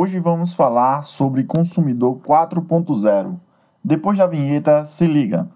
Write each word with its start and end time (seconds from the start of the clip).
Hoje 0.00 0.20
vamos 0.20 0.54
falar 0.54 1.02
sobre 1.02 1.42
consumidor 1.42 2.20
4.0. 2.20 3.34
Depois 3.82 4.16
da 4.16 4.28
vinheta, 4.28 4.84
se 4.84 5.08
liga. 5.08 5.50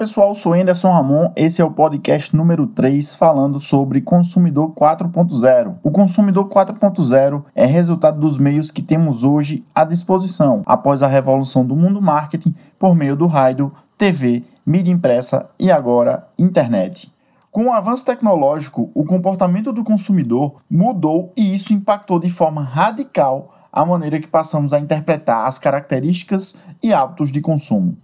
Pessoal, 0.00 0.34
sou 0.34 0.54
Anderson 0.54 0.90
Ramon. 0.90 1.30
Esse 1.36 1.60
é 1.60 1.64
o 1.64 1.70
podcast 1.70 2.34
número 2.34 2.66
3 2.66 3.14
falando 3.16 3.60
sobre 3.60 4.00
consumidor 4.00 4.72
4.0. 4.72 5.74
O 5.82 5.90
consumidor 5.90 6.48
4.0 6.48 7.44
é 7.54 7.66
resultado 7.66 8.18
dos 8.18 8.38
meios 8.38 8.70
que 8.70 8.80
temos 8.80 9.24
hoje 9.24 9.62
à 9.74 9.84
disposição 9.84 10.62
após 10.64 11.02
a 11.02 11.06
revolução 11.06 11.66
do 11.66 11.76
mundo 11.76 12.00
marketing 12.00 12.54
por 12.78 12.94
meio 12.94 13.14
do 13.14 13.26
rádio, 13.26 13.70
TV, 13.98 14.42
mídia 14.64 14.90
impressa 14.90 15.50
e 15.58 15.70
agora 15.70 16.26
internet. 16.38 17.12
Com 17.50 17.66
o 17.66 17.72
avanço 17.74 18.06
tecnológico, 18.06 18.90
o 18.94 19.04
comportamento 19.04 19.70
do 19.70 19.84
consumidor 19.84 20.62
mudou 20.70 21.30
e 21.36 21.54
isso 21.54 21.74
impactou 21.74 22.18
de 22.18 22.30
forma 22.30 22.62
radical 22.62 23.54
a 23.70 23.84
maneira 23.84 24.18
que 24.18 24.28
passamos 24.28 24.72
a 24.72 24.80
interpretar 24.80 25.46
as 25.46 25.58
características 25.58 26.56
e 26.82 26.90
hábitos 26.90 27.30
de 27.30 27.42
consumo. 27.42 27.98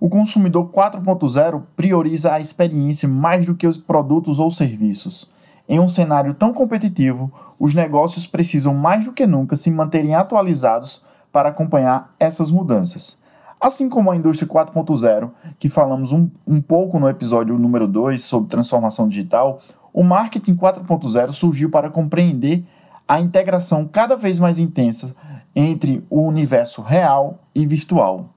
O 0.00 0.08
consumidor 0.08 0.70
4.0 0.70 1.62
prioriza 1.76 2.32
a 2.32 2.40
experiência 2.40 3.06
mais 3.06 3.44
do 3.44 3.54
que 3.54 3.66
os 3.66 3.76
produtos 3.76 4.38
ou 4.38 4.50
serviços. 4.50 5.28
Em 5.68 5.78
um 5.78 5.88
cenário 5.88 6.32
tão 6.32 6.54
competitivo, 6.54 7.30
os 7.58 7.74
negócios 7.74 8.26
precisam 8.26 8.72
mais 8.72 9.04
do 9.04 9.12
que 9.12 9.26
nunca 9.26 9.56
se 9.56 9.70
manterem 9.70 10.14
atualizados 10.14 11.04
para 11.30 11.50
acompanhar 11.50 12.14
essas 12.18 12.50
mudanças. 12.50 13.18
Assim 13.60 13.90
como 13.90 14.10
a 14.10 14.16
indústria 14.16 14.48
4.0, 14.48 15.32
que 15.58 15.68
falamos 15.68 16.12
um, 16.12 16.30
um 16.46 16.62
pouco 16.62 16.98
no 16.98 17.06
episódio 17.06 17.58
número 17.58 17.86
2 17.86 18.24
sobre 18.24 18.48
transformação 18.48 19.06
digital, 19.06 19.60
o 19.92 20.02
marketing 20.02 20.56
4.0 20.56 21.32
surgiu 21.32 21.68
para 21.68 21.90
compreender 21.90 22.64
a 23.06 23.20
integração 23.20 23.86
cada 23.86 24.16
vez 24.16 24.38
mais 24.38 24.58
intensa 24.58 25.14
entre 25.54 26.02
o 26.08 26.22
universo 26.22 26.80
real 26.80 27.44
e 27.54 27.66
virtual. 27.66 28.30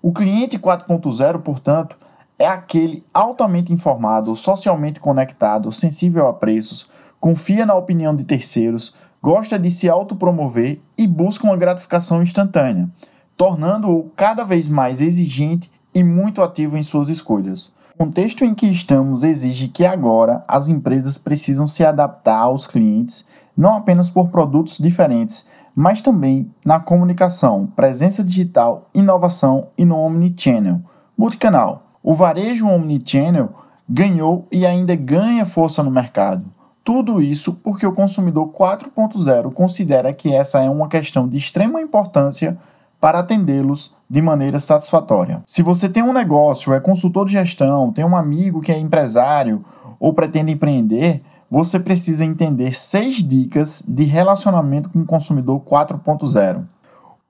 O 0.00 0.12
cliente 0.12 0.58
4.0, 0.58 1.40
portanto, 1.40 1.98
é 2.38 2.46
aquele 2.46 3.04
altamente 3.12 3.72
informado, 3.72 4.34
socialmente 4.36 5.00
conectado, 5.00 5.72
sensível 5.72 6.28
a 6.28 6.32
preços, 6.32 6.88
confia 7.18 7.66
na 7.66 7.74
opinião 7.74 8.14
de 8.14 8.22
terceiros, 8.22 8.94
gosta 9.20 9.58
de 9.58 9.70
se 9.70 9.88
autopromover 9.88 10.80
e 10.96 11.06
busca 11.06 11.44
uma 11.44 11.56
gratificação 11.56 12.22
instantânea, 12.22 12.88
tornando-o 13.36 14.10
cada 14.14 14.44
vez 14.44 14.68
mais 14.68 15.02
exigente 15.02 15.70
e 15.92 16.04
muito 16.04 16.42
ativo 16.42 16.76
em 16.76 16.82
suas 16.82 17.08
escolhas. 17.08 17.74
Contexto 17.98 18.44
em 18.44 18.54
que 18.54 18.68
estamos 18.68 19.24
exige 19.24 19.66
que 19.66 19.84
agora 19.84 20.44
as 20.46 20.68
empresas 20.68 21.18
precisam 21.18 21.66
se 21.66 21.84
adaptar 21.84 22.38
aos 22.38 22.64
clientes, 22.64 23.24
não 23.56 23.74
apenas 23.74 24.08
por 24.08 24.28
produtos 24.28 24.78
diferentes, 24.78 25.44
mas 25.74 26.00
também 26.00 26.48
na 26.64 26.78
comunicação, 26.78 27.66
presença 27.74 28.22
digital, 28.22 28.86
inovação 28.94 29.66
e 29.76 29.84
no 29.84 29.98
omnichannel, 29.98 30.80
multicanal. 31.16 31.88
O 32.00 32.14
varejo 32.14 32.68
omnichannel 32.68 33.48
ganhou 33.88 34.46
e 34.52 34.64
ainda 34.64 34.94
ganha 34.94 35.44
força 35.44 35.82
no 35.82 35.90
mercado. 35.90 36.44
Tudo 36.84 37.20
isso 37.20 37.54
porque 37.54 37.84
o 37.84 37.92
consumidor 37.92 38.52
4.0 38.52 39.52
considera 39.52 40.12
que 40.12 40.32
essa 40.32 40.62
é 40.62 40.70
uma 40.70 40.86
questão 40.86 41.26
de 41.26 41.36
extrema 41.36 41.82
importância 41.82 42.56
para 43.00 43.18
atendê-los 43.18 43.97
de 44.08 44.22
maneira 44.22 44.58
satisfatória. 44.58 45.42
Se 45.46 45.62
você 45.62 45.88
tem 45.88 46.02
um 46.02 46.12
negócio, 46.12 46.72
é 46.72 46.80
consultor 46.80 47.26
de 47.26 47.32
gestão, 47.32 47.92
tem 47.92 48.04
um 48.04 48.16
amigo 48.16 48.60
que 48.60 48.72
é 48.72 48.78
empresário 48.78 49.64
ou 50.00 50.14
pretende 50.14 50.52
empreender, 50.52 51.22
você 51.50 51.78
precisa 51.78 52.24
entender 52.24 52.74
seis 52.74 53.16
dicas 53.16 53.82
de 53.86 54.04
relacionamento 54.04 54.88
com 54.90 55.00
o 55.00 55.06
consumidor 55.06 55.60
4.0. 55.60 56.64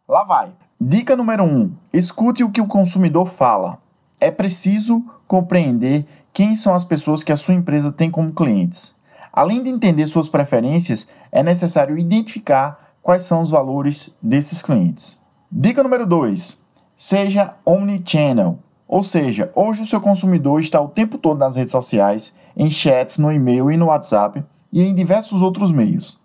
Lá 0.09 0.25
vai. 0.25 0.53
Dica 0.81 1.17
número 1.17 1.45
1: 1.45 1.47
um, 1.47 1.73
escute 1.93 2.45
o 2.45 2.51
que 2.51 2.61
o 2.61 2.67
consumidor 2.67 3.27
fala. 3.27 3.79
É 4.21 4.31
preciso 4.31 5.05
compreender 5.27 6.07
quem 6.33 6.57
são 6.57 6.75
as 6.75 6.85
pessoas 6.85 7.23
que 7.23 7.33
a 7.33 7.37
sua 7.37 7.55
empresa 7.55 7.93
tem 7.93 8.11
como 8.11 8.33
clientes. 8.33 8.95
Além 9.33 9.63
de 9.63 9.71
entender 9.71 10.07
suas 10.07 10.29
preferências, 10.29 11.09
é 11.31 11.43
necessário 11.43 11.99
identificar 11.99 12.93
quais 13.03 13.25
são 13.25 13.41
os 13.41 13.51
valores 13.51 14.17
desses 14.23 14.63
clientes. 14.63 15.19
Dica 15.51 15.83
número 15.83 16.07
2: 16.07 16.59
seja 16.99 17.55
omnichannel. 17.65 18.59
Ou 18.89 19.03
seja, 19.05 19.53
hoje 19.55 19.83
o 19.83 19.87
seu 19.87 20.01
consumidor 20.01 20.61
está 20.61 20.81
o 20.81 20.89
tempo 20.89 21.17
todo 21.17 21.39
nas 21.39 21.55
redes 21.55 21.71
sociais, 21.71 22.35
em 22.57 22.69
chats, 22.69 23.19
no 23.19 23.31
e-mail 23.31 23.71
e 23.71 23.77
no 23.77 23.87
WhatsApp 23.87 24.43
e 24.73 24.83
em 24.83 24.95
diversos 24.95 25.41
outros 25.41 25.71
meios. 25.71 26.19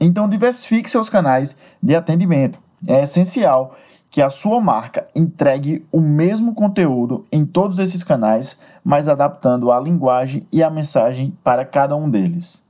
Então, 0.00 0.28
diversifique 0.28 0.90
seus 0.90 1.08
canais 1.08 1.56
de 1.80 1.94
atendimento. 1.94 2.58
É 2.86 3.02
essencial 3.02 3.76
que 4.10 4.22
a 4.22 4.30
sua 4.30 4.60
marca 4.60 5.06
entregue 5.14 5.86
o 5.92 6.00
mesmo 6.00 6.54
conteúdo 6.54 7.26
em 7.30 7.44
todos 7.44 7.78
esses 7.78 8.02
canais, 8.02 8.58
mas 8.82 9.08
adaptando 9.08 9.70
a 9.70 9.78
linguagem 9.78 10.46
e 10.50 10.62
a 10.62 10.70
mensagem 10.70 11.36
para 11.44 11.64
cada 11.64 11.94
um 11.94 12.08
deles. 12.08 12.64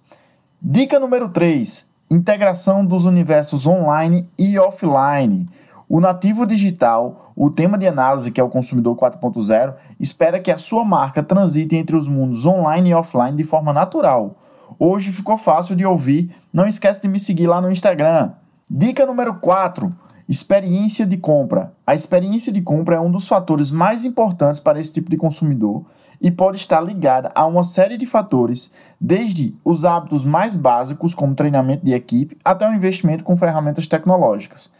Dica 0.60 0.98
número 0.98 1.28
3: 1.28 1.86
integração 2.10 2.84
dos 2.84 3.04
universos 3.04 3.66
online 3.66 4.28
e 4.38 4.58
offline. 4.58 5.48
O 5.88 6.00
nativo 6.00 6.44
digital, 6.44 7.32
o 7.34 7.48
tema 7.48 7.78
de 7.78 7.86
análise 7.86 8.30
que 8.30 8.38
é 8.38 8.44
o 8.44 8.50
consumidor 8.50 8.94
4.0, 8.94 9.74
espera 9.98 10.38
que 10.38 10.50
a 10.50 10.58
sua 10.58 10.84
marca 10.84 11.22
transite 11.22 11.76
entre 11.76 11.96
os 11.96 12.06
mundos 12.06 12.44
online 12.44 12.90
e 12.90 12.94
offline 12.94 13.34
de 13.34 13.42
forma 13.42 13.72
natural. 13.72 14.36
Hoje 14.78 15.10
ficou 15.10 15.38
fácil 15.38 15.74
de 15.74 15.86
ouvir, 15.86 16.30
não 16.52 16.66
esquece 16.66 17.00
de 17.00 17.08
me 17.08 17.18
seguir 17.18 17.46
lá 17.46 17.58
no 17.58 17.70
Instagram. 17.70 18.32
Dica 18.68 19.06
número 19.06 19.36
4: 19.36 19.90
experiência 20.28 21.06
de 21.06 21.16
compra. 21.16 21.72
A 21.86 21.94
experiência 21.94 22.52
de 22.52 22.60
compra 22.60 22.96
é 22.96 23.00
um 23.00 23.10
dos 23.10 23.26
fatores 23.26 23.70
mais 23.70 24.04
importantes 24.04 24.60
para 24.60 24.78
esse 24.78 24.92
tipo 24.92 25.08
de 25.08 25.16
consumidor 25.16 25.86
e 26.20 26.30
pode 26.30 26.58
estar 26.58 26.82
ligada 26.82 27.32
a 27.34 27.46
uma 27.46 27.64
série 27.64 27.96
de 27.96 28.04
fatores, 28.04 28.70
desde 29.00 29.56
os 29.64 29.86
hábitos 29.86 30.22
mais 30.22 30.54
básicos, 30.54 31.14
como 31.14 31.34
treinamento 31.34 31.86
de 31.86 31.94
equipe, 31.94 32.36
até 32.44 32.68
o 32.68 32.74
investimento 32.74 33.24
com 33.24 33.38
ferramentas 33.38 33.86
tecnológicas. 33.86 34.70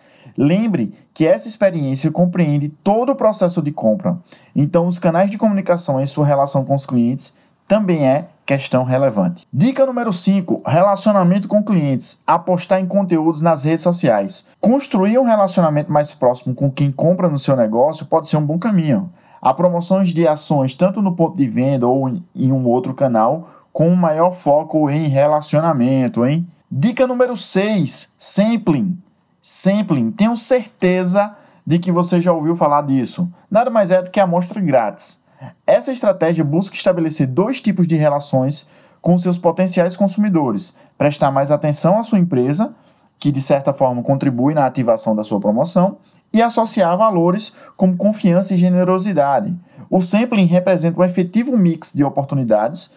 Lembre 0.41 0.93
que 1.13 1.27
essa 1.27 1.49
experiência 1.49 2.13
compreende 2.13 2.69
todo 2.69 3.11
o 3.11 3.17
processo 3.17 3.61
de 3.61 3.73
compra, 3.73 4.17
então 4.55 4.87
os 4.87 4.97
canais 4.97 5.29
de 5.29 5.37
comunicação 5.37 6.01
em 6.01 6.07
sua 6.07 6.25
relação 6.25 6.65
com 6.65 6.77
os 6.77 6.87
clientes 6.87 7.35
também 7.67 8.07
é 8.07 8.29
questão 8.47 8.85
relevante. 8.85 9.45
Dica 9.53 9.85
número 9.85 10.13
5: 10.13 10.63
relacionamento 10.65 11.49
com 11.49 11.63
clientes. 11.63 12.23
Apostar 12.25 12.81
em 12.81 12.87
conteúdos 12.87 13.41
nas 13.41 13.65
redes 13.65 13.83
sociais. 13.83 14.47
Construir 14.61 15.19
um 15.19 15.25
relacionamento 15.25 15.91
mais 15.91 16.15
próximo 16.15 16.55
com 16.55 16.71
quem 16.71 16.93
compra 16.93 17.29
no 17.29 17.39
seu 17.39 17.57
negócio 17.57 18.07
pode 18.07 18.29
ser 18.29 18.37
um 18.37 18.47
bom 18.47 18.61
caminho. 18.61 19.11
Há 19.43 19.53
promoções 19.53 20.11
de 20.11 20.27
ações 20.27 20.75
tanto 20.75 21.03
no 21.03 21.17
ponto 21.17 21.37
de 21.37 21.49
venda 21.49 21.87
ou 21.87 22.09
em 22.09 22.53
um 22.53 22.65
outro 22.65 22.95
canal, 22.95 23.51
com 23.73 23.91
maior 23.91 24.31
foco 24.31 24.89
em 24.89 25.09
relacionamento, 25.09 26.25
hein? 26.25 26.47
Dica 26.71 27.09
número 27.09 27.37
6: 27.37 28.13
sampling. 28.17 28.97
Sampling, 29.43 30.11
tenho 30.11 30.37
certeza 30.37 31.35
de 31.67 31.79
que 31.79 31.93
você 31.93 32.21
já 32.21 32.33
ouviu 32.33 32.57
falar 32.57 32.83
disso. 32.83 33.31
Nada 33.51 33.71
mais 33.71 33.91
é 33.91 34.03
do 34.03 34.11
que 34.11 34.21
a 34.21 34.25
amostra 34.25 34.61
grátis. 34.61 35.21
Essa 35.67 35.93
estratégia 35.93 36.45
busca 36.45 36.75
estabelecer 36.75 37.27
dois 37.27 37.61
tipos 37.61 37.87
de 37.87 37.95
relações 37.95 38.69
com 39.01 39.17
seus 39.17 39.39
potenciais 39.39 39.97
consumidores: 39.97 40.77
prestar 40.97 41.31
mais 41.31 41.51
atenção 41.51 41.99
à 41.99 42.03
sua 42.03 42.19
empresa, 42.19 42.75
que 43.19 43.31
de 43.31 43.41
certa 43.41 43.73
forma 43.73 44.03
contribui 44.03 44.55
na 44.55 44.67
ativação 44.67 45.15
da 45.15 45.23
sua 45.23 45.41
promoção, 45.41 45.99
e 46.33 46.43
associar 46.43 46.97
valores 46.97 47.53
como 47.77 47.97
confiança 47.97 48.55
e 48.55 48.59
generosidade. 48.59 49.57
O 49.91 50.01
sampling 50.01 50.45
representa 50.45 51.01
um 51.01 51.05
efetivo 51.05 51.57
mix 51.57 51.93
de 51.93 52.05
oportunidades 52.05 52.91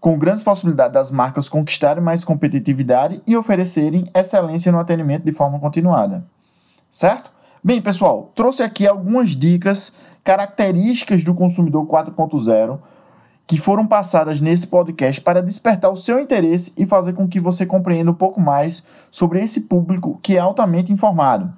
com 0.00 0.18
grandes 0.18 0.42
possibilidades 0.42 0.92
das 0.92 1.10
marcas 1.10 1.48
conquistarem 1.48 2.02
mais 2.02 2.24
competitividade 2.24 3.22
e 3.26 3.36
oferecerem 3.36 4.06
excelência 4.14 4.70
no 4.70 4.78
atendimento 4.78 5.24
de 5.24 5.32
forma 5.32 5.58
continuada. 5.58 6.24
Certo? 6.90 7.30
Bem, 7.62 7.82
pessoal, 7.82 8.30
trouxe 8.34 8.62
aqui 8.62 8.86
algumas 8.86 9.30
dicas, 9.30 9.92
características 10.22 11.24
do 11.24 11.34
consumidor 11.34 11.86
4.0 11.86 12.78
que 13.48 13.56
foram 13.56 13.86
passadas 13.86 14.42
nesse 14.42 14.66
podcast 14.66 15.22
para 15.22 15.42
despertar 15.42 15.90
o 15.90 15.96
seu 15.96 16.20
interesse 16.20 16.72
e 16.76 16.84
fazer 16.84 17.14
com 17.14 17.26
que 17.26 17.40
você 17.40 17.64
compreenda 17.64 18.10
um 18.10 18.14
pouco 18.14 18.38
mais 18.38 18.84
sobre 19.10 19.40
esse 19.40 19.62
público 19.62 20.20
que 20.22 20.36
é 20.36 20.38
altamente 20.38 20.92
informado. 20.92 21.50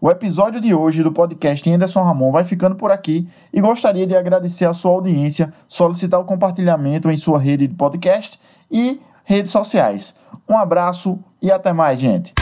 O 0.00 0.10
episódio 0.10 0.60
de 0.60 0.74
hoje 0.74 1.02
do 1.02 1.12
podcast 1.12 1.68
Anderson 1.70 2.02
Ramon 2.02 2.32
vai 2.32 2.44
ficando 2.44 2.76
por 2.76 2.90
aqui 2.90 3.28
e 3.52 3.60
gostaria 3.60 4.06
de 4.06 4.16
agradecer 4.16 4.64
a 4.64 4.74
sua 4.74 4.92
audiência, 4.92 5.52
solicitar 5.66 6.20
o 6.20 6.24
compartilhamento 6.24 7.10
em 7.10 7.16
sua 7.16 7.38
rede 7.38 7.66
de 7.66 7.74
podcast 7.74 8.38
e 8.70 9.00
redes 9.24 9.50
sociais. 9.50 10.16
Um 10.48 10.56
abraço 10.56 11.18
e 11.40 11.50
até 11.50 11.72
mais, 11.72 11.98
gente. 11.98 12.34